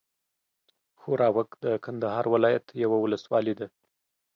ښوراوک 0.99 1.49
د 1.63 1.65
کندهار 1.85 2.25
ولايت 2.35 2.65
یوه 2.83 2.95
اولسوالي 3.01 3.53
ده. 3.59 3.67